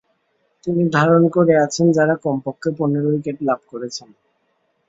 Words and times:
তিনি 0.63 0.83
ধারণ 0.95 1.23
করে 1.35 1.53
আছেন 1.65 1.87
যারা 1.91 2.15
কমপক্ষে 2.25 2.69
পনের 2.77 3.03
উইকেট 3.09 3.37
লাভ 3.41 3.59
করেছেন। 3.71 4.09